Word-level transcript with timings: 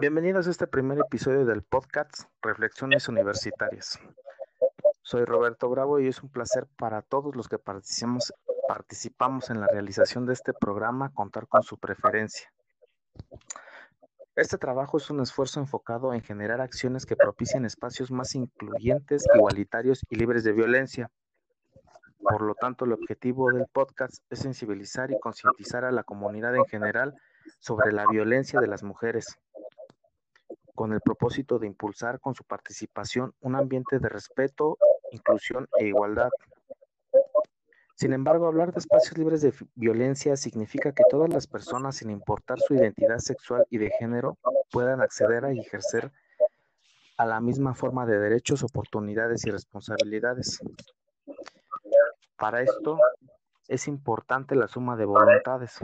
Bienvenidos 0.00 0.46
a 0.46 0.50
este 0.50 0.66
primer 0.66 0.98
episodio 0.98 1.44
del 1.44 1.62
podcast 1.62 2.22
Reflexiones 2.40 3.06
Universitarias. 3.10 4.00
Soy 5.02 5.26
Roberto 5.26 5.68
Bravo 5.68 6.00
y 6.00 6.06
es 6.08 6.22
un 6.22 6.30
placer 6.30 6.66
para 6.78 7.02
todos 7.02 7.36
los 7.36 7.48
que 7.48 7.58
participamos, 7.58 9.50
en 9.50 9.60
la 9.60 9.66
realización 9.66 10.24
de 10.24 10.32
este 10.32 10.54
programa 10.54 11.12
contar 11.12 11.46
con 11.48 11.62
su 11.62 11.76
preferencia. 11.76 12.50
Este 14.36 14.56
trabajo 14.56 14.96
es 14.96 15.10
un 15.10 15.20
esfuerzo 15.20 15.60
enfocado 15.60 16.14
en 16.14 16.22
generar 16.22 16.62
acciones 16.62 17.04
que 17.04 17.14
propicien 17.14 17.66
espacios 17.66 18.10
más 18.10 18.34
incluyentes, 18.34 19.26
igualitarios 19.34 20.00
y 20.08 20.16
libres 20.16 20.44
de 20.44 20.52
violencia. 20.52 21.10
Por 22.20 22.40
lo 22.40 22.54
tanto, 22.54 22.86
el 22.86 22.94
objetivo 22.94 23.52
del 23.52 23.66
podcast 23.70 24.14
es 24.30 24.38
sensibilizar 24.38 25.10
y 25.10 25.20
concientizar 25.20 25.84
a 25.84 25.92
la 25.92 26.04
comunidad 26.04 26.56
en 26.56 26.64
general 26.64 27.14
sobre 27.58 27.92
la 27.92 28.06
violencia 28.06 28.60
de 28.60 28.66
las 28.66 28.82
mujeres, 28.82 29.38
con 30.80 30.94
el 30.94 31.02
propósito 31.02 31.58
de 31.58 31.66
impulsar 31.66 32.20
con 32.20 32.34
su 32.34 32.42
participación 32.42 33.34
un 33.42 33.54
ambiente 33.54 33.98
de 33.98 34.08
respeto, 34.08 34.78
inclusión 35.10 35.68
e 35.78 35.84
igualdad. 35.84 36.30
Sin 37.96 38.14
embargo, 38.14 38.46
hablar 38.46 38.72
de 38.72 38.78
espacios 38.78 39.18
libres 39.18 39.42
de 39.42 39.52
violencia 39.74 40.38
significa 40.38 40.92
que 40.92 41.02
todas 41.10 41.28
las 41.28 41.46
personas, 41.46 41.96
sin 41.96 42.08
importar 42.08 42.58
su 42.60 42.72
identidad 42.72 43.18
sexual 43.18 43.66
y 43.68 43.76
de 43.76 43.90
género, 43.90 44.38
puedan 44.70 45.02
acceder 45.02 45.44
a 45.44 45.52
ejercer 45.52 46.12
a 47.18 47.26
la 47.26 47.42
misma 47.42 47.74
forma 47.74 48.06
de 48.06 48.18
derechos, 48.18 48.62
oportunidades 48.62 49.44
y 49.44 49.50
responsabilidades. 49.50 50.60
Para 52.38 52.62
esto 52.62 52.98
es 53.68 53.86
importante 53.86 54.54
la 54.54 54.66
suma 54.66 54.96
de 54.96 55.04
voluntades. 55.04 55.78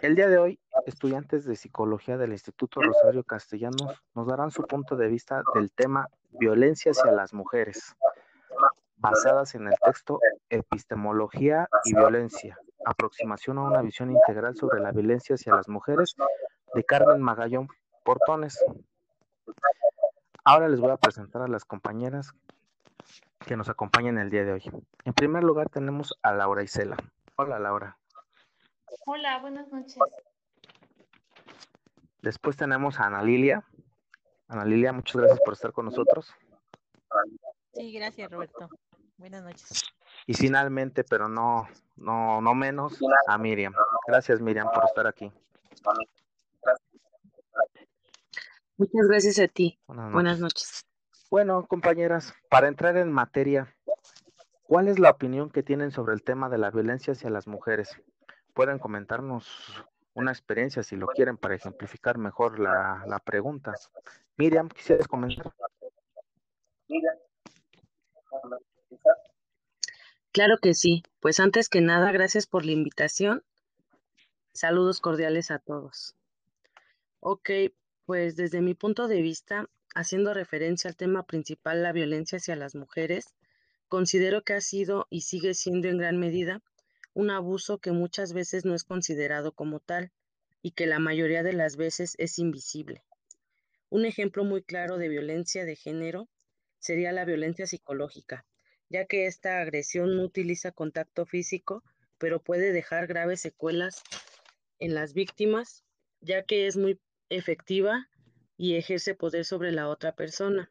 El 0.00 0.16
día 0.16 0.28
de 0.28 0.38
hoy, 0.38 0.58
estudiantes 0.86 1.44
de 1.44 1.56
psicología 1.56 2.16
del 2.16 2.32
Instituto 2.32 2.80
Rosario 2.80 3.24
Castellanos 3.24 4.02
nos 4.14 4.26
darán 4.26 4.50
su 4.50 4.62
punto 4.62 4.96
de 4.96 5.08
vista 5.08 5.42
del 5.54 5.72
tema 5.72 6.08
violencia 6.32 6.92
hacia 6.92 7.12
las 7.12 7.32
mujeres, 7.32 7.96
basadas 8.96 9.54
en 9.54 9.68
el 9.68 9.74
texto 9.84 10.20
Epistemología 10.48 11.68
y 11.84 11.94
Violencia, 11.94 12.58
aproximación 12.84 13.58
a 13.58 13.62
una 13.62 13.82
visión 13.82 14.10
integral 14.10 14.56
sobre 14.56 14.80
la 14.80 14.92
violencia 14.92 15.34
hacia 15.34 15.54
las 15.54 15.68
mujeres, 15.68 16.16
de 16.74 16.84
Carmen 16.84 17.20
Magallón 17.20 17.68
Portones. 18.04 18.62
Ahora 20.44 20.68
les 20.68 20.80
voy 20.80 20.90
a 20.90 20.96
presentar 20.96 21.42
a 21.42 21.48
las 21.48 21.64
compañeras 21.64 22.32
que 23.46 23.56
nos 23.56 23.68
acompañan 23.68 24.18
el 24.18 24.30
día 24.30 24.44
de 24.44 24.52
hoy. 24.52 24.62
En 25.04 25.12
primer 25.12 25.42
lugar 25.42 25.68
tenemos 25.68 26.18
a 26.22 26.32
Laura 26.32 26.62
Isela. 26.62 26.96
Hola 27.36 27.58
Laura. 27.58 27.96
Hola, 29.06 29.38
buenas 29.40 29.68
noches. 29.72 29.98
Después 32.22 32.56
tenemos 32.56 33.00
a 33.00 33.06
Ana 33.06 33.22
Lilia. 33.22 33.64
Ana 34.48 34.64
Lilia, 34.64 34.92
muchas 34.92 35.16
gracias 35.16 35.40
por 35.44 35.54
estar 35.54 35.72
con 35.72 35.86
nosotros. 35.86 36.34
Sí, 37.72 37.92
gracias 37.92 38.30
Roberto. 38.30 38.68
Buenas 39.16 39.42
noches. 39.42 39.82
Y 40.26 40.34
finalmente, 40.34 41.04
pero 41.04 41.28
no, 41.28 41.68
no, 41.96 42.40
no 42.40 42.54
menos, 42.54 42.98
a 43.26 43.38
Miriam. 43.38 43.74
Gracias 44.06 44.40
Miriam 44.40 44.68
por 44.72 44.84
estar 44.84 45.06
aquí. 45.06 45.32
Muchas 48.76 49.08
gracias 49.08 49.38
a 49.38 49.48
ti. 49.48 49.78
Buenas 49.86 50.40
noches. 50.40 50.86
Bueno, 51.30 51.66
compañeras, 51.66 52.34
para 52.48 52.66
entrar 52.66 52.96
en 52.96 53.12
materia, 53.12 53.74
¿cuál 54.64 54.88
es 54.88 54.98
la 54.98 55.10
opinión 55.10 55.50
que 55.50 55.62
tienen 55.62 55.90
sobre 55.90 56.14
el 56.14 56.22
tema 56.22 56.48
de 56.48 56.58
la 56.58 56.70
violencia 56.70 57.12
hacia 57.12 57.30
las 57.30 57.46
mujeres? 57.46 57.94
Pueden 58.52 58.78
comentarnos 58.78 59.84
una 60.14 60.32
experiencia 60.32 60.82
si 60.82 60.96
lo 60.96 61.06
quieren 61.06 61.36
para 61.36 61.54
ejemplificar 61.54 62.18
mejor 62.18 62.58
la, 62.58 63.04
la 63.06 63.18
pregunta. 63.18 63.74
Miriam, 64.36 64.68
¿quisieras 64.68 65.06
comentar? 65.06 65.52
Claro 70.32 70.58
que 70.58 70.74
sí. 70.74 71.02
Pues 71.20 71.40
antes 71.40 71.68
que 71.68 71.80
nada, 71.80 72.12
gracias 72.12 72.46
por 72.46 72.64
la 72.64 72.72
invitación. 72.72 73.44
Saludos 74.52 75.00
cordiales 75.00 75.50
a 75.50 75.58
todos. 75.58 76.16
Ok, 77.20 77.50
pues 78.04 78.36
desde 78.36 78.60
mi 78.60 78.74
punto 78.74 79.08
de 79.08 79.22
vista, 79.22 79.68
haciendo 79.94 80.34
referencia 80.34 80.88
al 80.88 80.96
tema 80.96 81.24
principal, 81.24 81.82
la 81.82 81.92
violencia 81.92 82.38
hacia 82.38 82.56
las 82.56 82.74
mujeres, 82.74 83.34
considero 83.88 84.42
que 84.42 84.54
ha 84.54 84.60
sido 84.60 85.06
y 85.10 85.22
sigue 85.22 85.54
siendo 85.54 85.88
en 85.88 85.98
gran 85.98 86.18
medida 86.18 86.62
un 87.14 87.30
abuso 87.30 87.78
que 87.78 87.92
muchas 87.92 88.32
veces 88.32 88.64
no 88.64 88.74
es 88.74 88.84
considerado 88.84 89.52
como 89.52 89.80
tal 89.80 90.12
y 90.62 90.72
que 90.72 90.86
la 90.86 90.98
mayoría 90.98 91.42
de 91.42 91.52
las 91.52 91.76
veces 91.76 92.14
es 92.18 92.38
invisible. 92.38 93.02
Un 93.88 94.04
ejemplo 94.04 94.44
muy 94.44 94.62
claro 94.62 94.98
de 94.98 95.08
violencia 95.08 95.64
de 95.64 95.76
género 95.76 96.28
sería 96.78 97.12
la 97.12 97.24
violencia 97.24 97.66
psicológica, 97.66 98.46
ya 98.88 99.06
que 99.06 99.26
esta 99.26 99.60
agresión 99.60 100.16
no 100.16 100.22
utiliza 100.22 100.72
contacto 100.72 101.26
físico, 101.26 101.82
pero 102.18 102.42
puede 102.42 102.72
dejar 102.72 103.06
graves 103.06 103.40
secuelas 103.40 104.02
en 104.78 104.94
las 104.94 105.14
víctimas, 105.14 105.84
ya 106.20 106.44
que 106.44 106.66
es 106.66 106.76
muy 106.76 107.00
efectiva 107.28 108.08
y 108.56 108.76
ejerce 108.76 109.14
poder 109.14 109.44
sobre 109.44 109.72
la 109.72 109.88
otra 109.88 110.14
persona. 110.14 110.70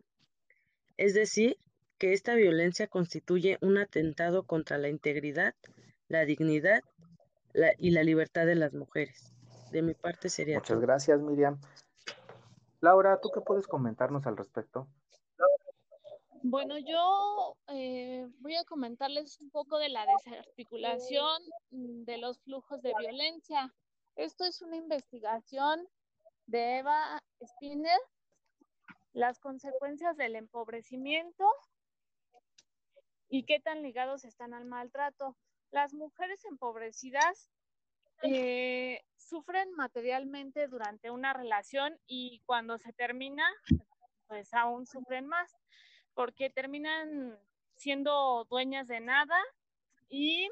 Es 0.98 1.14
decir, 1.14 1.58
que 1.98 2.14
esta 2.14 2.36
violencia 2.36 2.88
constituye 2.88 3.58
un 3.62 3.78
atentado 3.78 4.44
contra 4.44 4.78
la 4.78 4.90
integridad, 4.90 5.56
la 6.10 6.26
dignidad 6.26 6.84
y 7.78 7.92
la 7.92 8.04
libertad 8.04 8.46
de 8.46 8.56
las 8.56 8.74
mujeres. 8.74 9.34
De 9.72 9.82
mi 9.82 9.94
parte 9.94 10.30
sería 10.30 10.58
Muchas 10.58 10.80
gracias, 10.82 11.20
Miriam. 11.22 11.60
Laura, 12.82 13.20
¿tú 13.22 13.30
qué 13.34 13.42
puedes 13.42 13.68
comentarnos 13.68 14.26
al 14.26 14.36
respecto? 14.36 14.88
Bueno, 16.42 16.78
yo 16.78 17.58
eh, 17.68 18.28
voy 18.40 18.56
a 18.56 18.64
comentarles 18.64 19.40
un 19.42 19.50
poco 19.50 19.78
de 19.78 19.90
la 19.90 20.06
desarticulación 20.06 21.42
de 21.70 22.18
los 22.18 22.40
flujos 22.40 22.82
de 22.82 22.94
violencia. 22.98 23.74
Esto 24.16 24.46
es 24.46 24.62
una 24.62 24.78
investigación 24.78 25.88
de 26.48 26.80
Eva 26.80 27.22
Spinner, 27.44 28.00
las 29.12 29.40
consecuencias 29.40 30.16
del 30.16 30.36
empobrecimiento 30.36 31.46
y 33.28 33.44
qué 33.44 33.60
tan 33.60 33.84
ligados 33.84 34.24
están 34.24 34.54
al 34.54 34.66
maltrato. 34.66 35.36
Las 35.72 35.94
mujeres 35.94 36.44
empobrecidas 36.46 37.50
eh, 38.24 39.02
sufren 39.16 39.72
materialmente 39.74 40.68
durante 40.68 41.12
una 41.12 41.34
relación 41.34 41.98
y 42.08 42.42
cuando 42.46 42.78
se 42.78 42.92
termina, 42.94 43.44
pues 44.28 44.54
aún 44.54 44.86
sufren 44.88 45.28
más, 45.28 45.56
porque 46.14 46.50
terminan 46.50 47.38
siendo 47.76 48.46
dueñas 48.50 48.88
de 48.88 49.00
nada 49.00 49.38
y 50.10 50.50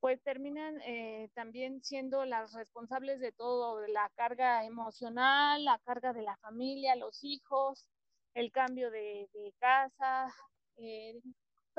pues 0.00 0.22
terminan 0.22 0.80
eh, 0.80 1.28
también 1.34 1.82
siendo 1.84 2.24
las 2.24 2.54
responsables 2.54 3.20
de 3.20 3.32
todo, 3.32 3.80
de 3.80 3.88
la 3.88 4.10
carga 4.16 4.64
emocional, 4.64 5.62
la 5.64 5.78
carga 5.80 6.14
de 6.14 6.22
la 6.22 6.36
familia, 6.38 6.96
los 6.96 7.22
hijos, 7.22 7.86
el 8.34 8.50
cambio 8.50 8.90
de, 8.90 9.28
casa, 9.58 10.34
eh, 10.76 11.20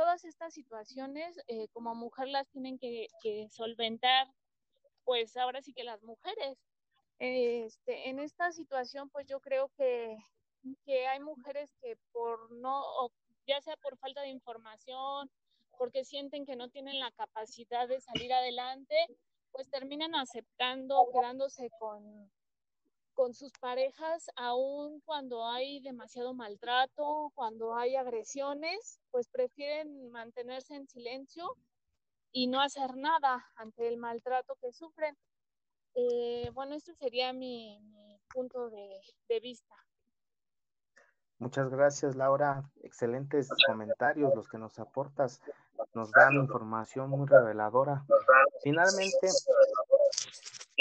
todas 0.01 0.25
estas 0.25 0.51
situaciones 0.55 1.39
eh, 1.47 1.67
como 1.73 1.93
mujer 1.93 2.27
las 2.27 2.49
tienen 2.49 2.79
que, 2.79 3.07
solventar, 3.51 4.27
pues 5.03 5.37
ahora 5.37 5.61
sí 5.61 5.73
que 5.73 5.83
las 5.83 6.01
mujeres. 6.01 6.57
Este, 7.19 8.09
en 8.09 8.17
esta 8.17 8.51
situación, 8.51 9.11
pues 9.11 9.27
yo 9.27 9.39
creo 9.39 9.69
que, 9.77 10.17
que 10.85 11.05
hay 11.05 11.19
mujeres 11.19 11.71
que 11.79 11.97
por 12.11 12.51
no, 12.51 12.83
ya 13.45 13.61
sea 13.61 13.77
por 13.77 13.95
falta 13.99 14.21
de 14.21 14.29
información, 14.29 15.29
porque 15.77 16.03
sienten 16.03 16.47
que 16.47 16.55
no 16.55 16.67
tienen 16.69 16.99
la 16.99 17.11
capacidad 17.11 17.87
de 17.87 18.01
salir 18.01 18.33
adelante, 18.33 18.95
pues 19.51 19.69
terminan 19.69 20.15
aceptando, 20.15 21.09
quedándose 21.13 21.69
con, 21.77 22.31
con 23.21 23.35
sus 23.35 23.51
parejas, 23.59 24.31
aun 24.35 24.99
cuando 25.01 25.45
hay 25.45 25.79
demasiado 25.81 26.33
maltrato, 26.33 27.31
cuando 27.35 27.75
hay 27.75 27.95
agresiones, 27.95 28.99
pues 29.11 29.27
prefieren 29.27 30.09
mantenerse 30.09 30.73
en 30.73 30.87
silencio 30.87 31.55
y 32.31 32.47
no 32.47 32.61
hacer 32.61 32.97
nada 32.97 33.45
ante 33.57 33.87
el 33.87 33.97
maltrato 33.97 34.57
que 34.59 34.71
sufren. 34.71 35.15
Eh, 35.93 36.49
bueno, 36.55 36.73
este 36.73 36.95
sería 36.95 37.31
mi, 37.31 37.79
punto 38.33 38.71
de, 38.71 38.89
de 39.29 39.39
vista. 39.39 39.75
Muchas 41.37 41.69
gracias, 41.69 42.15
Laura. 42.15 42.63
Excelentes 42.81 43.49
comentarios 43.67 44.33
los 44.33 44.47
que 44.49 44.57
nos 44.57 44.79
aportas. 44.79 45.41
Nos 45.93 46.09
dan 46.11 46.33
información 46.33 47.11
muy 47.11 47.27
reveladora. 47.27 48.03
Finalmente, 48.63 49.27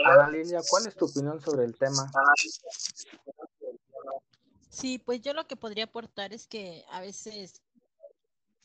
Ana 0.05 0.31
Lilia, 0.31 0.61
¿cuál 0.69 0.87
es 0.87 0.95
tu 0.95 1.07
opinión 1.07 1.41
sobre 1.41 1.65
el 1.65 1.77
tema? 1.77 2.11
Sí, 4.71 4.99
pues 4.99 5.21
yo 5.21 5.35
lo 5.35 5.47
que 5.47 5.57
podría 5.57 5.85
aportar 5.85 6.33
es 6.33 6.47
que 6.47 6.85
a 6.91 7.01
veces 7.01 7.61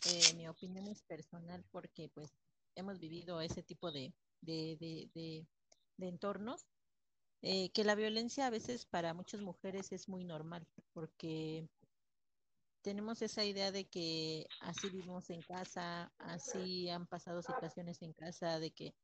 eh, 0.05 0.33
mi 0.35 0.47
opinión 0.47 0.87
es 0.87 1.01
personal 1.01 1.63
porque 1.71 2.09
pues 2.09 2.31
hemos 2.75 2.99
vivido 2.99 3.41
ese 3.41 3.63
tipo 3.63 3.91
de, 3.91 4.13
de, 4.41 4.77
de, 4.79 5.45
de 5.97 6.07
entornos 6.07 6.67
eh, 7.47 7.69
que 7.73 7.83
la 7.83 7.93
violencia 7.93 8.47
a 8.47 8.49
veces 8.49 8.85
para 8.85 9.13
muchas 9.13 9.39
mujeres 9.41 9.91
es 9.91 10.09
muy 10.09 10.23
normal, 10.23 10.65
porque 10.93 11.69
tenemos 12.81 13.21
esa 13.21 13.43
idea 13.43 13.71
de 13.71 13.85
que 13.85 14.47
así 14.61 14.89
vivimos 14.89 15.29
en 15.29 15.43
casa, 15.43 16.11
así 16.17 16.89
han 16.89 17.05
pasado 17.05 17.43
situaciones 17.43 18.01
en 18.01 18.13
casa, 18.13 18.59
de 18.59 18.71
que 18.71 18.95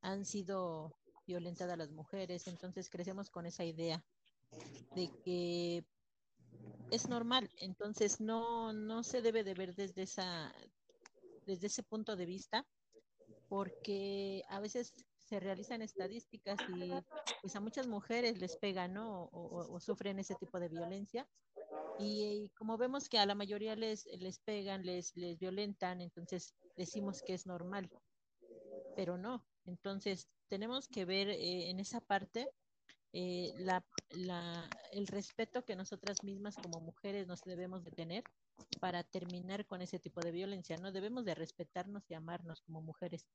han 0.00 0.24
sido 0.24 0.96
violentadas 1.26 1.78
las 1.78 1.90
mujeres, 1.90 2.46
entonces 2.46 2.90
crecemos 2.90 3.30
con 3.30 3.46
esa 3.46 3.64
idea 3.64 4.04
de 4.94 5.10
que 5.24 5.84
es 6.90 7.08
normal, 7.08 7.50
entonces 7.56 8.20
no, 8.20 8.72
no 8.72 9.02
se 9.02 9.22
debe 9.22 9.44
de 9.44 9.54
ver 9.54 9.74
desde 9.74 10.02
esa, 10.02 10.54
desde 11.46 11.68
ese 11.68 11.82
punto 11.82 12.16
de 12.16 12.26
vista, 12.26 12.66
porque 13.48 14.42
a 14.48 14.60
veces 14.60 14.92
se 15.18 15.40
realizan 15.40 15.80
estadísticas 15.80 16.58
y 16.68 16.92
pues 17.40 17.56
a 17.56 17.60
muchas 17.60 17.86
mujeres 17.86 18.38
les 18.38 18.56
pegan, 18.56 18.92
¿no? 18.92 19.30
O, 19.32 19.80
sufren 19.80 20.18
ese 20.18 20.34
tipo 20.34 20.60
de 20.60 20.68
violencia. 20.68 21.26
Y, 21.98 22.50
como 22.58 22.76
vemos 22.76 23.08
que 23.08 23.18
a 23.18 23.26
la 23.26 23.34
mayoría 23.34 23.74
les, 23.76 24.06
les 24.18 24.38
pegan, 24.40 24.84
les, 24.84 25.16
les 25.16 25.38
violentan, 25.38 26.00
entonces 26.02 26.54
decimos 26.76 27.22
que 27.22 27.34
es 27.34 27.46
normal, 27.46 27.90
pero 28.94 29.16
no. 29.16 29.44
Entonces 29.64 30.28
tenemos 30.48 30.88
que 30.88 31.04
ver 31.04 31.28
eh, 31.28 31.70
en 31.70 31.80
esa 31.80 32.00
parte 32.00 32.50
eh, 33.12 33.54
el 34.92 35.06
respeto 35.06 35.64
que 35.64 35.76
nosotras 35.76 36.24
mismas 36.24 36.56
como 36.56 36.80
mujeres 36.80 37.26
nos 37.26 37.42
debemos 37.42 37.84
de 37.84 37.90
tener 37.90 38.24
para 38.80 39.04
terminar 39.04 39.66
con 39.66 39.82
ese 39.82 39.98
tipo 39.98 40.20
de 40.20 40.32
violencia. 40.32 40.76
No 40.78 40.92
debemos 40.92 41.24
de 41.24 41.34
respetarnos 41.34 42.10
y 42.10 42.14
amarnos 42.14 42.62
como 42.62 42.80
mujeres. 42.80 43.26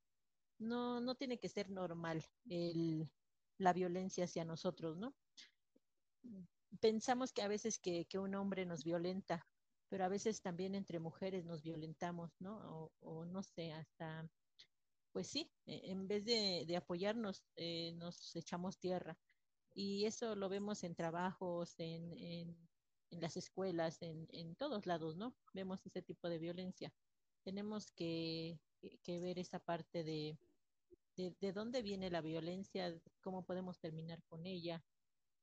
No, 0.60 1.00
no 1.00 1.16
tiene 1.16 1.38
que 1.38 1.50
ser 1.50 1.70
normal 1.70 2.24
el, 2.50 3.10
la 3.60 3.74
violencia 3.74 4.26
hacia 4.26 4.46
nosotros, 4.46 4.98
¿no? 4.98 5.16
Pensamos 6.80 7.32
que 7.32 7.44
a 7.44 7.48
veces 7.48 7.80
que, 7.80 8.06
que, 8.06 8.18
un 8.20 8.36
hombre 8.36 8.66
nos 8.66 8.84
violenta, 8.84 9.46
pero 9.90 10.04
a 10.04 10.10
veces 10.10 10.42
también 10.42 10.76
entre 10.76 11.00
mujeres 11.00 11.46
nos 11.46 11.62
violentamos, 11.62 12.32
¿no? 12.40 12.58
O, 12.76 12.92
o 13.00 13.26
no 13.26 13.44
sé, 13.44 13.72
hasta, 13.72 14.28
pues 15.18 15.30
sí, 15.30 15.52
e, 15.66 15.90
en 15.92 16.08
vez 16.08 16.26
de, 16.26 16.78
apoyarnos, 16.78 17.44
eh, 17.56 17.92
nos 17.94 18.36
echamos 18.36 18.78
tierra. 18.78 19.18
Y 19.74 20.06
eso 20.06 20.36
lo 20.36 20.48
vemos 20.48 20.84
en 20.84 20.94
trabajos, 20.94 21.74
en, 21.80 22.14
en, 22.14 22.56
las 23.20 23.36
escuelas, 23.36 24.00
en, 24.04 24.28
en, 24.32 24.56
todos 24.56 24.86
lados, 24.86 25.18
¿no? 25.18 25.36
Vemos 25.56 25.84
ese 25.88 26.04
tipo 26.04 26.30
de 26.30 26.38
violencia. 26.38 26.94
Tenemos 27.42 27.92
que, 27.94 28.60
ver 29.08 29.40
esa 29.40 29.58
parte 29.58 30.04
de, 30.04 30.38
de, 31.16 31.34
de, 31.42 31.52
dónde 31.52 31.82
viene 31.82 32.12
la 32.12 32.22
violencia, 32.22 32.96
cómo 33.22 33.44
podemos 33.44 33.80
terminar 33.80 34.22
con 34.30 34.46
ella, 34.46 34.84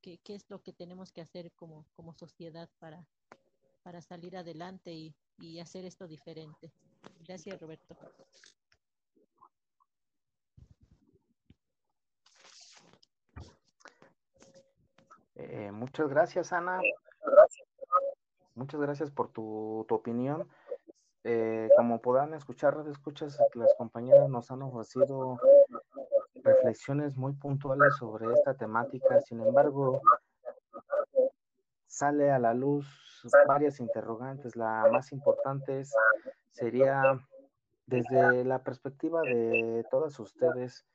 qué, 0.00 0.20
es 0.28 0.48
lo 0.50 0.62
que 0.62 0.72
tenemos 0.72 1.10
que 1.10 1.20
hacer 1.20 1.50
como, 1.50 1.84
como 1.94 2.14
sociedad 2.14 2.70
para, 2.78 3.08
para 3.82 4.00
salir 4.02 4.36
adelante 4.36 4.92
y 5.38 5.58
hacer 5.58 5.84
esto 5.84 6.06
diferente. 6.06 6.70
Gracias, 7.26 7.60
Roberto. 7.60 7.96
Eh, 15.36 15.70
muchas 15.72 16.08
gracias, 16.08 16.52
Ana. 16.52 16.80
Muchas 18.54 18.80
gracias 18.80 19.10
por 19.10 19.28
tu, 19.30 19.84
tu 19.88 19.94
opinión. 19.94 20.48
Eh, 21.24 21.68
como 21.76 22.00
podrán 22.00 22.34
escuchar, 22.34 22.76
escuchas, 22.88 23.38
las 23.54 23.74
compañeras 23.74 24.28
nos 24.28 24.50
han 24.50 24.62
ofrecido 24.62 25.40
reflexiones 26.34 27.16
muy 27.16 27.32
puntuales 27.32 27.96
sobre 27.96 28.32
esta 28.32 28.54
temática. 28.54 29.20
Sin 29.22 29.40
embargo, 29.40 30.02
sale 31.86 32.30
a 32.30 32.38
la 32.38 32.54
luz 32.54 32.86
varias 33.48 33.80
interrogantes. 33.80 34.54
La 34.54 34.86
más 34.92 35.12
importante 35.12 35.80
es, 35.80 35.94
sería 36.52 37.18
desde 37.86 38.44
la 38.44 38.62
perspectiva 38.62 39.22
de 39.22 39.84
todas 39.90 40.18
ustedes, 40.18 40.86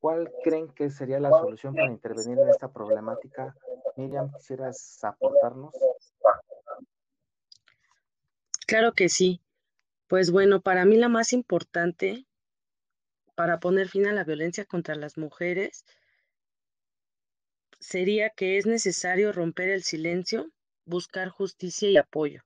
¿cuál 0.00 0.32
creen 0.42 0.68
que 0.68 0.90
sería 0.90 1.20
la 1.20 1.30
solución 1.30 1.74
para 1.74 1.90
intervenir 1.90 2.38
en 2.38 2.48
esta 2.48 2.72
problemática 2.72 3.54
Miriam, 3.96 4.32
¿quisieras 4.32 5.02
aportarnos? 5.04 5.74
Claro 8.66 8.92
que 8.92 9.08
sí. 9.08 9.40
Pues 10.08 10.30
bueno, 10.30 10.60
para 10.60 10.84
mí 10.84 10.96
la 10.96 11.08
más 11.08 11.32
importante 11.32 12.26
para 13.34 13.60
poner 13.60 13.88
fin 13.88 14.06
a 14.06 14.12
la 14.12 14.24
violencia 14.24 14.64
contra 14.64 14.94
las 14.94 15.18
mujeres 15.18 15.84
sería 17.80 18.30
que 18.30 18.58
es 18.58 18.66
necesario 18.66 19.32
romper 19.32 19.68
el 19.70 19.82
silencio, 19.82 20.50
buscar 20.84 21.28
justicia 21.28 21.90
y 21.90 21.96
apoyo. 21.96 22.42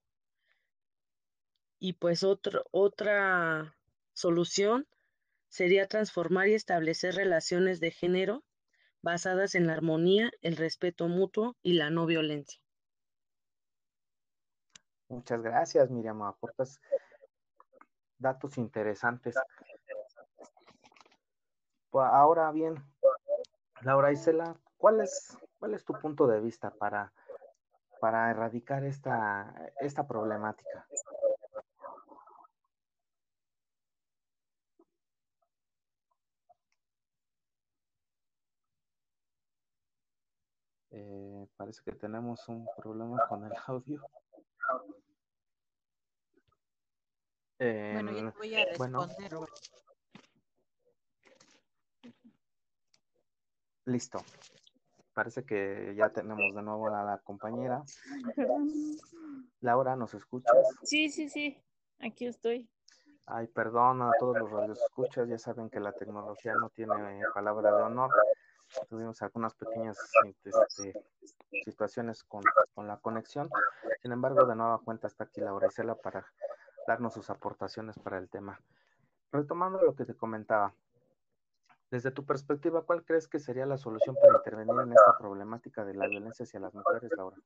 Y 1.78 1.92
pues 1.94 2.24
otra 2.24 3.76
solución 4.12 4.86
sería 5.48 5.86
transformar 5.86 6.48
y 6.48 6.54
establecer 6.54 7.14
relaciones 7.14 7.80
de 7.80 7.90
género 7.90 8.44
basadas 9.02 9.54
en 9.54 9.66
la 9.66 9.74
armonía, 9.74 10.30
el 10.42 10.56
respeto 10.56 11.08
mutuo 11.08 11.56
y 11.62 11.74
la 11.74 11.90
no 11.90 12.06
violencia. 12.06 12.60
Muchas 15.08 15.42
gracias, 15.42 15.90
Miriam. 15.90 16.22
Aportas 16.22 16.80
datos 18.18 18.58
interesantes. 18.58 19.34
Pues 21.90 22.06
ahora 22.06 22.50
bien, 22.52 22.74
Laura 23.80 24.12
Isela, 24.12 24.54
¿cuál 24.76 25.00
es, 25.00 25.38
cuál 25.58 25.74
es 25.74 25.84
tu 25.84 25.94
punto 25.94 26.26
de 26.26 26.40
vista 26.40 26.70
para, 26.70 27.12
erradicar 28.02 28.84
esta 28.84 30.06
problemática? 30.06 30.86
Eh, 40.90 41.47
parece 41.58 41.82
que 41.84 41.92
tenemos 41.92 42.48
un 42.48 42.66
problema 42.76 43.26
con 43.28 43.44
el 43.44 43.52
audio. 43.66 44.00
Eh, 47.58 47.90
bueno, 47.94 48.12
yo 48.12 48.32
voy 48.38 48.54
a 48.54 48.64
responder. 48.64 49.34
Bueno. 49.34 49.46
Listo. 53.86 54.24
Parece 55.12 55.44
que 55.44 55.94
ya 55.96 56.10
tenemos 56.10 56.54
de 56.54 56.62
nuevo 56.62 56.86
a 56.94 57.02
la 57.02 57.18
compañera. 57.18 57.82
Laura, 59.60 59.96
¿nos 59.96 60.14
escuchas? 60.14 60.54
Sí, 60.84 61.10
sí, 61.10 61.28
sí. 61.28 61.60
Aquí 61.98 62.26
estoy. 62.26 62.70
Ay, 63.26 63.48
perdón 63.48 64.02
a 64.02 64.12
todos 64.20 64.38
los 64.38 64.48
radios 64.48 64.80
escuchas. 64.80 65.28
Ya 65.28 65.38
saben 65.38 65.68
que 65.70 65.80
la 65.80 65.90
tecnología 65.90 66.54
no 66.54 66.70
tiene 66.70 67.20
palabra 67.34 67.76
de 67.76 67.82
honor 67.82 68.10
tuvimos 68.88 69.20
algunas 69.22 69.54
pequeñas 69.54 69.98
este, 70.24 70.92
situaciones 71.64 72.24
con, 72.24 72.42
con, 72.74 72.86
la 72.86 72.98
conexión. 72.98 73.48
Sin 74.02 74.12
embargo, 74.12 74.44
de 74.46 74.56
nueva 74.56 74.80
cuenta 74.80 75.06
está 75.06 75.24
aquí 75.24 75.40
Laura 75.40 75.68
Isela 75.68 75.94
para 75.94 76.26
darnos 76.86 77.14
sus 77.14 77.30
aportaciones 77.30 77.98
para 77.98 78.18
el 78.18 78.28
tema. 78.28 78.60
Retomando 79.32 79.80
lo 79.82 79.94
que 79.94 80.04
te 80.04 80.14
comentaba, 80.14 80.74
desde 81.90 82.10
tu 82.10 82.24
perspectiva, 82.24 82.82
¿cuál 82.82 83.02
crees 83.02 83.28
que 83.28 83.38
sería 83.38 83.64
la 83.64 83.78
solución 83.78 84.14
para 84.20 84.36
intervenir 84.36 84.74
en 84.82 84.92
esta 84.92 85.16
problemática 85.18 85.84
de 85.84 85.94
la 85.94 86.06
violencia 86.06 86.44
hacia 86.44 86.60
las 86.60 86.74
mujeres, 86.74 87.10
Laura? 87.16 87.36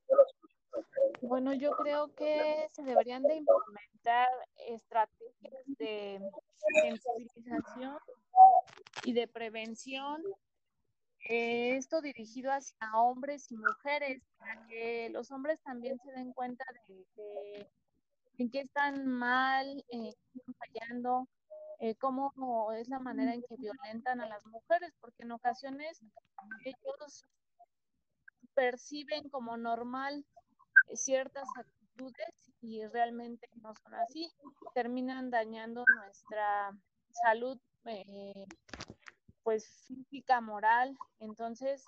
Bueno, 1.20 1.52
yo 1.54 1.70
creo 1.72 2.12
que 2.14 2.66
se 2.72 2.82
deberían 2.82 3.22
de 3.22 3.36
implementar 3.36 4.28
estrategias 4.66 5.62
de 5.78 6.20
sensibilización 6.82 7.96
y 9.04 9.12
de 9.12 9.28
prevención 9.28 10.22
eh, 11.28 11.76
esto 11.76 12.00
dirigido 12.00 12.50
hacia 12.50 12.76
hombres 12.94 13.50
y 13.50 13.56
mujeres, 13.56 14.22
para 14.38 14.66
que 14.66 15.08
los 15.10 15.30
hombres 15.30 15.60
también 15.62 15.98
se 15.98 16.12
den 16.12 16.32
cuenta 16.32 16.64
de, 16.86 17.68
en 18.38 18.50
qué 18.50 18.60
están 18.60 19.06
mal, 19.06 19.84
eh, 19.88 20.14
fallando, 20.58 21.28
eh, 21.78 21.94
cómo 21.96 22.72
es 22.72 22.88
la 22.88 22.98
manera 22.98 23.34
en 23.34 23.42
que 23.42 23.56
violentan 23.56 24.20
a 24.20 24.26
las 24.26 24.44
mujeres, 24.46 24.92
porque 25.00 25.22
en 25.22 25.32
ocasiones 25.32 26.00
ellos 26.64 27.24
perciben 28.54 29.28
como 29.28 29.56
normal 29.56 30.24
ciertas 30.94 31.48
actitudes 31.56 32.52
y 32.60 32.84
realmente 32.86 33.48
no 33.62 33.74
son 33.74 33.94
así, 33.94 34.30
terminan 34.74 35.30
dañando 35.30 35.84
nuestra 35.96 36.76
salud 37.24 37.58
eh, 37.84 38.46
pues 39.42 39.66
física, 39.86 40.40
moral. 40.40 40.96
Entonces, 41.20 41.84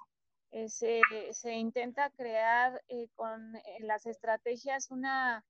eh, 0.51 0.69
se, 0.69 1.01
se, 1.33 1.53
intenta 1.55 2.11
crear 2.11 2.83
eh, 2.89 3.09
con 3.15 3.57
eh, 3.57 3.63
las 3.81 4.07
estrategias 4.07 4.91
una, 4.91 5.45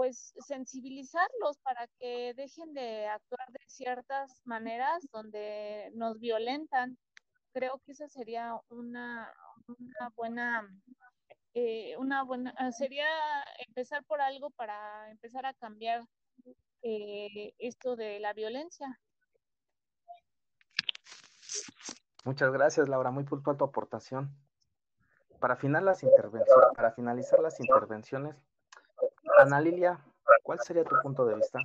pues 0.00 0.32
sensibilizarlos 0.46 1.58
para 1.58 1.86
que 1.98 2.32
dejen 2.34 2.72
de 2.72 3.06
actuar 3.06 3.46
de 3.52 3.60
ciertas 3.66 4.40
maneras 4.44 5.06
donde 5.12 5.90
nos 5.94 6.18
violentan. 6.18 6.96
creo 7.52 7.80
que 7.84 7.92
esa 7.92 8.08
sería 8.08 8.58
una, 8.70 9.30
una 9.66 10.08
buena, 10.16 10.68
eh, 11.54 11.96
una 11.98 12.22
buena, 12.24 12.54
ah, 12.56 12.72
sería 12.72 13.06
empezar 13.66 14.02
por 14.04 14.22
algo 14.22 14.48
para 14.50 15.10
empezar 15.10 15.44
a 15.44 15.52
cambiar 15.52 16.02
eh, 16.82 17.52
esto 17.58 17.94
de 17.96 18.20
la 18.20 18.32
violencia. 18.32 18.98
Muchas 22.24 22.52
gracias, 22.52 22.88
Laura. 22.88 23.10
Muy 23.10 23.24
puntual 23.24 23.56
tu 23.56 23.64
aportación. 23.64 24.34
Para, 25.38 25.56
final 25.56 25.86
las 25.86 26.04
para 26.76 26.92
finalizar 26.92 27.40
las 27.40 27.58
intervenciones, 27.60 28.36
Ana 29.38 29.58
Lilia, 29.58 29.98
¿cuál 30.42 30.60
sería 30.60 30.84
tu 30.84 30.96
punto 31.02 31.24
de 31.24 31.36
vista? 31.36 31.58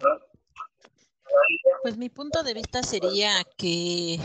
Pues 1.82 1.98
mi 1.98 2.10
punto 2.10 2.42
de 2.44 2.54
vista 2.54 2.84
sería 2.84 3.32
que, 3.58 4.18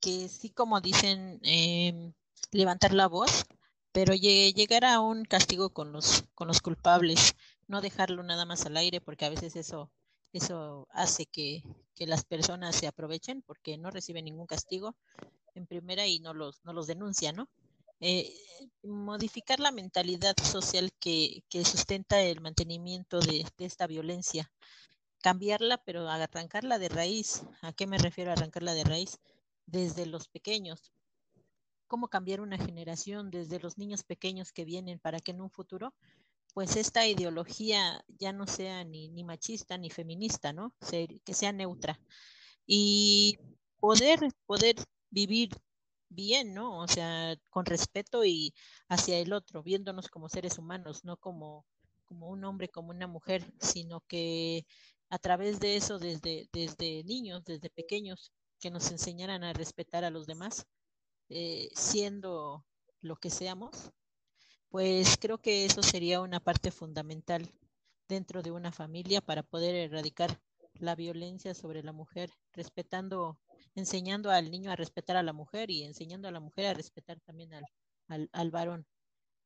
que 0.00 0.28
sí, 0.28 0.50
como 0.50 0.80
dicen, 0.80 1.40
em, 1.42 2.12
levantar 2.52 2.92
la 2.92 3.08
voz, 3.08 3.46
pero 3.92 4.14
llegar 4.14 4.84
a 4.84 5.00
un 5.00 5.24
castigo 5.24 5.70
con 5.70 5.92
los, 5.92 6.24
con 6.34 6.46
los 6.46 6.60
culpables, 6.60 7.34
no 7.68 7.80
dejarlo 7.80 8.22
nada 8.22 8.44
más 8.44 8.66
al 8.66 8.76
aire, 8.76 9.00
porque 9.00 9.24
a 9.24 9.30
veces 9.30 9.56
eso, 9.56 9.90
eso 10.32 10.86
hace 10.90 11.26
que, 11.26 11.62
que 11.94 12.06
las 12.06 12.24
personas 12.24 12.76
se 12.76 12.86
aprovechen 12.86 13.42
porque 13.42 13.78
no 13.78 13.90
reciben 13.90 14.24
ningún 14.24 14.46
castigo 14.46 14.96
en 15.54 15.66
primera 15.66 16.06
y 16.06 16.20
no 16.20 16.34
los, 16.34 16.64
no 16.64 16.72
los 16.72 16.86
denuncian, 16.86 17.36
¿no? 17.36 17.48
Eh, 18.02 18.34
modificar 18.82 19.60
la 19.60 19.72
mentalidad 19.72 20.34
social 20.42 20.90
que, 20.98 21.44
que 21.50 21.66
sustenta 21.66 22.22
el 22.22 22.40
mantenimiento 22.40 23.20
de, 23.20 23.44
esta 23.58 23.86
violencia, 23.86 24.50
cambiarla, 25.20 25.76
pero 25.84 26.08
arrancarla 26.08 26.78
de 26.78 26.88
raíz. 26.88 27.42
¿A 27.60 27.74
qué 27.74 27.86
me 27.86 27.98
refiero 27.98 28.32
arrancarla 28.32 28.72
de 28.72 28.84
raíz? 28.84 29.18
Desde 29.66 30.06
los 30.06 30.28
pequeños. 30.28 30.92
¿Cómo 31.88 32.08
cambiar 32.08 32.40
una 32.40 32.56
generación 32.56 33.30
desde 33.30 33.60
los 33.60 33.76
niños 33.76 34.02
pequeños 34.02 34.52
que 34.52 34.64
vienen 34.64 34.98
para 34.98 35.20
que 35.20 35.32
en 35.32 35.42
un 35.42 35.50
futuro, 35.50 35.92
pues 36.54 36.76
esta 36.76 37.06
ideología 37.06 38.04
ya 38.18 38.32
no 38.32 38.46
sea 38.46 38.84
ni, 38.84 39.08
ni 39.08 39.24
machista 39.24 39.78
ni 39.78 39.90
feminista, 39.90 40.52
¿no? 40.52 40.74
que 41.24 41.34
sea 41.34 41.52
neutra. 41.52 42.00
Y 42.66 43.38
poder, 43.80 44.20
poder 44.46 44.76
vivir 45.10 45.50
bien, 46.08 46.54
¿no? 46.54 46.78
O 46.80 46.88
sea, 46.88 47.36
con 47.50 47.66
respeto 47.66 48.24
y 48.24 48.54
hacia 48.88 49.18
el 49.18 49.32
otro, 49.32 49.62
viéndonos 49.62 50.08
como 50.08 50.28
seres 50.28 50.58
humanos, 50.58 51.04
no 51.04 51.16
como, 51.16 51.64
como 52.04 52.28
un 52.28 52.44
hombre, 52.44 52.68
como 52.68 52.90
una 52.90 53.06
mujer, 53.06 53.52
sino 53.60 54.00
que 54.02 54.66
a 55.08 55.18
través 55.18 55.60
de 55.60 55.76
eso, 55.76 55.98
desde, 55.98 56.48
desde 56.52 57.04
niños, 57.04 57.44
desde 57.44 57.70
pequeños, 57.70 58.32
que 58.60 58.70
nos 58.70 58.90
enseñaran 58.90 59.42
a 59.42 59.52
respetar 59.52 60.04
a 60.04 60.10
los 60.10 60.26
demás, 60.26 60.66
eh, 61.30 61.70
siendo 61.74 62.66
lo 63.00 63.16
que 63.16 63.30
seamos, 63.30 63.92
pues 64.70 65.16
creo 65.20 65.38
que 65.38 65.64
eso 65.64 65.82
sería 65.82 66.20
una 66.20 66.40
parte 66.40 66.70
fundamental 66.70 67.50
dentro 68.08 68.42
de 68.42 68.50
una 68.50 68.72
familia 68.72 69.20
para 69.20 69.42
poder 69.42 69.74
erradicar 69.74 70.40
la 70.74 70.94
violencia 70.94 71.54
sobre 71.54 71.82
la 71.82 71.92
mujer, 71.92 72.30
respetando 72.52 73.38
enseñando 73.74 74.30
al 74.30 74.50
niño 74.50 74.70
a 74.70 74.76
respetar 74.76 75.16
a 75.16 75.22
la 75.22 75.32
mujer 75.32 75.70
y 75.70 75.84
enseñando 75.84 76.28
a 76.28 76.32
la 76.32 76.40
mujer 76.40 76.66
a 76.66 76.74
respetar 76.74 77.20
también 77.20 77.52
al, 78.08 78.28
al, 78.32 78.50
varón. 78.50 78.86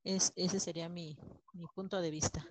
Es, 0.02 0.32
ese 0.36 0.60
sería 0.60 0.88
mi, 0.88 1.18
mi 1.52 1.66
punto 1.74 2.00
de 2.00 2.10
vista. 2.10 2.44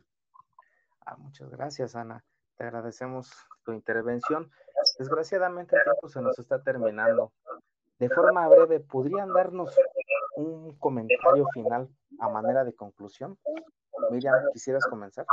Ah, 1.06 1.15
muchas 1.18 1.50
gracias, 1.50 1.96
Ana. 1.96 2.24
Te 2.58 2.63
agradecemos 2.63 3.32
tu 3.63 3.74
intervención. 3.74 4.51
Desgraciadamente 4.98 5.75
el 5.75 5.84
tiempo 5.84 6.08
se 6.10 6.22
nos 6.22 6.38
está 6.39 6.62
terminando. 6.62 7.32
De 8.00 8.10
forma 8.10 8.48
breve, 8.48 8.80
¿podrían 8.80 9.32
darnos 9.34 9.75
un 10.36 10.77
comentario 10.77 11.48
final 11.53 11.89
a 12.24 12.30
manera 12.30 12.63
de 12.63 12.74
conclusión? 12.74 13.38
Miriam, 14.10 14.34
¿quisieras 14.53 14.86
comenzar? 14.88 15.25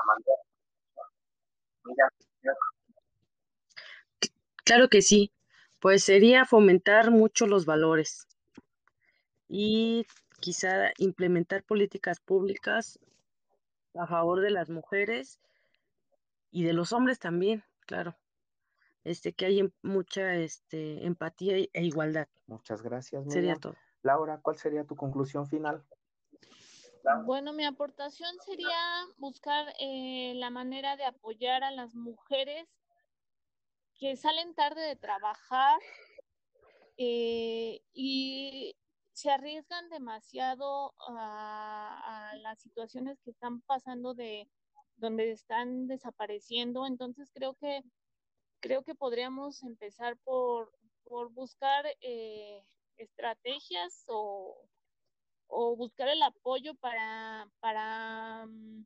Claro 4.65 4.89
que 4.89 5.01
sí. 5.01 5.33
Pues 5.79 6.05
sería 6.05 6.45
fomentar 6.45 7.11
mucho 7.11 7.47
los 7.47 7.65
valores 7.65 8.27
y 9.49 10.07
quizá 10.41 10.91
implementar 10.99 11.63
políticas 11.63 12.21
públicas 12.21 12.99
a 13.95 14.07
favor 14.07 14.41
de 14.41 14.51
las 14.51 14.69
mujeres 14.69 15.41
y 16.51 16.65
de 16.65 16.75
los 16.75 16.93
hombres 16.93 17.19
también, 17.19 17.65
claro. 17.87 18.15
Este, 19.05 19.33
que 19.33 19.47
hay 19.47 19.73
mucha 19.81 20.35
este, 20.35 21.07
empatía 21.07 21.57
e 21.73 21.85
igualdad. 21.85 22.29
Muchas 22.47 22.83
gracias. 22.83 23.25
Sería 23.33 23.57
todo. 23.57 23.77
Laura, 24.03 24.41
¿cuál 24.43 24.59
sería 24.59 24.85
tu 24.85 24.97
conclusión 24.97 25.47
final? 25.47 25.83
Bueno, 27.25 27.53
mi 27.53 27.65
aportación 27.65 28.31
sería 28.45 29.07
buscar 29.19 29.73
eh, 29.79 30.35
la 30.37 30.51
manera 30.51 30.97
de 30.97 31.05
apoyar 31.05 31.65
a 31.65 31.71
las 31.71 31.95
mujeres 31.95 32.67
que 33.99 34.17
salen 34.17 34.55
tarde 34.55 34.83
de 34.83 34.97
trabajar 34.97 35.79
eh, 36.97 37.83
y 37.93 38.77
se 39.13 39.31
arriesgan 39.31 39.89
demasiado 39.91 40.95
a, 41.09 42.33
las 42.43 42.61
situaciones 42.61 43.19
que 43.23 43.31
están 43.31 43.61
pasando 43.63 44.15
de 44.15 44.49
donde 44.97 45.31
están 45.33 45.87
desapareciendo. 45.87 46.87
Entonces 46.87 47.31
creo 47.33 47.55
que 47.55 47.83
creo 48.61 48.83
que 48.83 48.95
podríamos 48.95 49.63
empezar 49.63 50.19
por, 50.19 50.71
por 51.05 51.31
buscar 51.33 51.87
eh, 52.01 52.63
estrategias 52.99 54.05
o, 54.07 54.69
o, 55.51 55.77
buscar 55.77 56.09
el 56.09 56.23
apoyo 56.23 56.75
para, 56.77 57.49
para 57.61 58.47
mm, 58.47 58.85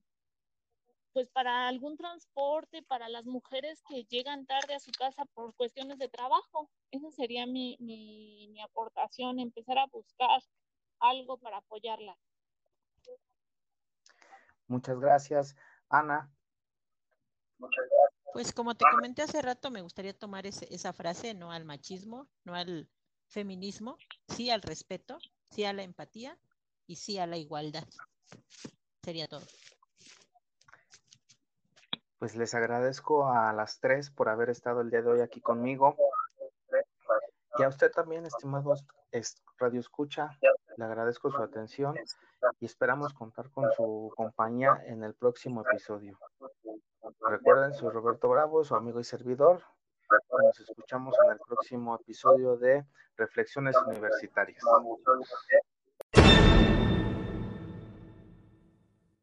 pues 1.13 1.31
para 1.31 1.69
algún 1.69 1.97
transporte, 1.97 2.83
para 2.83 3.09
las 3.09 3.25
mujeres 3.25 3.83
que 3.89 4.05
llegan 4.05 4.47
tarde 4.47 4.75
a 4.75 4.81
su 4.81 4.91
casa 4.91 5.25
por 5.27 5.55
cuestiones 5.55 5.99
de 5.99 6.09
trabajo. 6.09 6.69
Esa 6.91 7.11
sería 7.13 7.47
mi, 7.47 7.77
mi, 7.79 8.49
mi 8.49 8.61
aportación, 8.61 9.39
empezar 9.39 9.79
a 9.79 9.87
buscar 9.87 10.43
algo 10.99 11.39
para 11.39 11.59
apoyarla. 11.59 12.17
Muchas 14.67 14.99
gracias. 14.99 15.55
Ana. 15.89 16.33
Pues 18.33 18.53
como 18.53 18.75
te 18.75 18.85
comenté 18.91 19.23
hace 19.23 19.41
rato, 19.41 19.71
me 19.71 19.83
gustaría 19.83 20.19
tomar 20.19 20.47
esa 20.47 20.93
frase, 20.93 21.35
no 21.35 21.53
al 21.53 21.65
machismo, 21.65 22.29
no 22.43 22.55
al 22.57 22.91
feminismo, 23.29 23.97
sí 24.27 24.51
al 24.51 24.63
respeto, 24.63 25.19
sí 25.51 25.65
a 25.65 25.73
la 25.73 25.85
empatía 25.85 26.37
y 26.87 26.97
sí 26.97 27.19
a 27.19 27.27
la 27.27 27.37
igualdad. 27.37 27.85
Sería 29.03 29.29
todo 29.29 29.45
pues 32.25 32.37
les 32.37 32.55
agradezco 32.55 33.29
a 33.29 33.53
las 33.53 33.81
tres 33.81 34.11
por 34.11 34.31
haber 34.31 34.49
estado 34.49 34.81
el 34.81 34.89
día 34.89 35.03
de 35.03 35.11
hoy 35.11 35.21
aquí 35.21 35.43
conmigo. 35.43 35.95
Y 37.59 37.63
a 37.63 37.69
usted 37.69 37.93
también, 37.93 38.25
estimado 38.25 38.75
Radio 39.59 39.81
Escucha, 39.81 40.31
le 40.79 40.85
agradezco 40.87 41.31
su 41.31 41.43
atención 41.43 41.95
y 42.61 42.65
esperamos 42.65 43.13
contar 43.13 43.51
con 43.51 43.71
su 43.73 44.11
compañía 44.17 44.83
en 44.87 45.05
el 45.05 45.13
próximo 45.13 45.65
episodio. 45.69 46.19
Recuerden, 47.29 47.75
soy 47.75 47.91
Roberto 47.91 48.31
Bravo, 48.31 48.65
su 48.65 48.75
amigo 48.75 49.01
y 49.01 49.05
servidor. 49.05 49.63
Nos 50.43 50.61
escuchamos 50.61 51.15
en 51.27 51.33
el 51.33 51.39
próximo 51.47 51.95
episodio 51.97 52.57
de 52.57 52.87
Reflexiones 53.19 53.77
Universitarias. 53.87 54.63